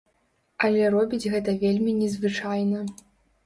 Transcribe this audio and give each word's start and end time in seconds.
Але 0.67 0.87
робіць 0.95 1.29
гэта 1.35 1.55
вельмі 1.67 1.95
незвычайна. 2.01 2.85